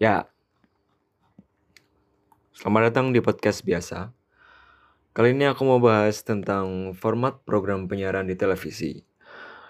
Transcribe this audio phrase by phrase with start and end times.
[0.00, 0.24] Ya,
[2.56, 4.16] selamat datang di podcast biasa.
[5.12, 9.04] Kali ini aku mau bahas tentang format program penyiaran di televisi.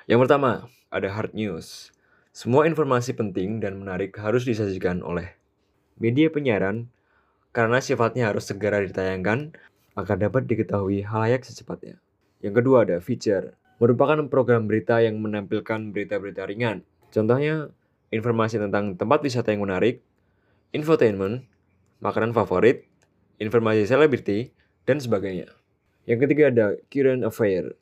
[0.06, 1.90] Yang pertama, ada hard news.
[2.30, 5.34] Semua informasi penting dan menarik harus disajikan oleh
[5.98, 6.86] media penyiaran
[7.50, 9.58] karena sifatnya harus segera ditayangkan
[9.98, 11.98] agar dapat diketahui halayak secepatnya.
[12.38, 16.86] Yang kedua ada feature, merupakan program berita yang menampilkan berita-berita ringan.
[17.10, 17.74] Contohnya,
[18.14, 20.06] informasi tentang tempat wisata yang menarik,
[20.70, 21.46] infotainment,
[21.98, 22.86] makanan favorit,
[23.42, 24.54] informasi selebriti,
[24.86, 25.50] dan sebagainya.
[26.06, 27.74] Yang ketiga ada current affair,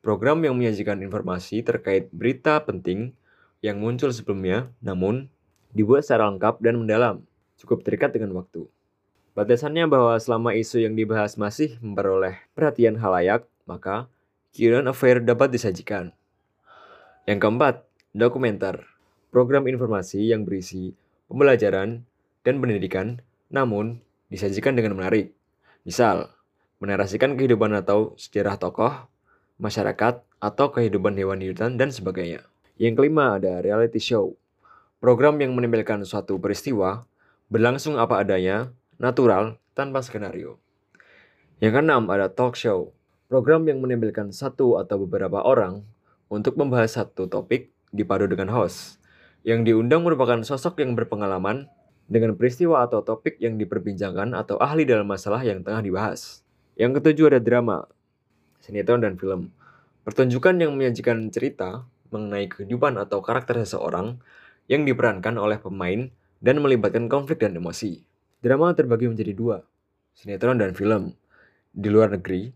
[0.00, 3.14] program yang menyajikan informasi terkait berita penting
[3.62, 5.26] yang muncul sebelumnya, namun
[5.74, 7.16] dibuat secara lengkap dan mendalam,
[7.58, 8.66] cukup terikat dengan waktu.
[9.34, 14.10] Batasannya bahwa selama isu yang dibahas masih memperoleh perhatian halayak, maka
[14.50, 16.10] current affair dapat disajikan.
[17.28, 17.74] Yang keempat,
[18.16, 18.82] dokumenter.
[19.28, 20.96] Program informasi yang berisi
[21.28, 22.02] pembelajaran
[22.42, 25.32] dan pendidikan, namun disajikan dengan menarik.
[25.82, 26.30] Misal,
[26.78, 29.08] menarasikan kehidupan atau sejarah tokoh,
[29.58, 32.46] masyarakat, atau kehidupan hewan hutan, dan sebagainya.
[32.78, 34.38] Yang kelima ada reality show.
[35.02, 37.06] Program yang menampilkan suatu peristiwa
[37.50, 38.70] berlangsung apa adanya,
[39.02, 40.58] natural, tanpa skenario.
[41.58, 42.94] Yang keenam ada talk show.
[43.26, 45.82] Program yang menampilkan satu atau beberapa orang
[46.30, 49.02] untuk membahas satu topik dipadu dengan host.
[49.42, 51.66] Yang diundang merupakan sosok yang berpengalaman
[52.08, 56.40] dengan peristiwa atau topik yang diperbincangkan atau ahli dalam masalah yang tengah dibahas.
[56.74, 57.84] Yang ketujuh ada drama,
[58.64, 59.52] sinetron dan film.
[60.08, 64.16] Pertunjukan yang menyajikan cerita mengenai kehidupan atau karakter seseorang
[64.72, 66.08] yang diperankan oleh pemain
[66.40, 68.00] dan melibatkan konflik dan emosi.
[68.40, 69.56] Drama terbagi menjadi dua,
[70.16, 71.12] sinetron dan film.
[71.76, 72.48] Di luar negeri,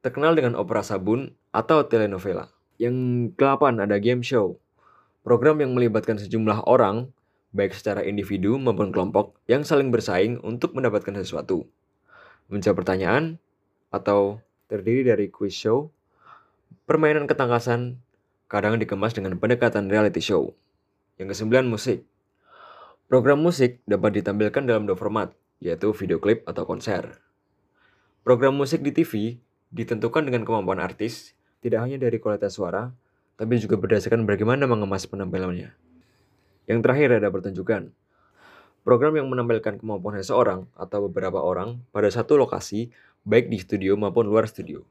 [0.00, 2.48] terkenal dengan opera sabun atau telenovela.
[2.80, 2.96] Yang
[3.36, 4.56] ke-8 ada game show,
[5.22, 7.12] program yang melibatkan sejumlah orang
[7.54, 11.64] baik secara individu maupun kelompok yang saling bersaing untuk mendapatkan sesuatu.
[12.50, 13.38] Menjawab pertanyaan
[13.94, 15.94] atau terdiri dari quiz show,
[16.84, 18.02] permainan ketangkasan,
[18.50, 20.52] kadang dikemas dengan pendekatan reality show.
[21.14, 22.02] Yang kesembilan musik.
[23.06, 25.30] Program musik dapat ditampilkan dalam dua format,
[25.62, 27.22] yaitu video klip atau konser.
[28.26, 29.38] Program musik di TV
[29.70, 32.90] ditentukan dengan kemampuan artis, tidak hanya dari kualitas suara,
[33.38, 35.83] tapi juga berdasarkan bagaimana mengemas penampilannya.
[36.64, 37.92] Yang terakhir ada pertunjukan.
[38.84, 42.92] Program yang menampilkan kemampuan seseorang atau beberapa orang pada satu lokasi,
[43.24, 44.84] baik di studio maupun luar studio.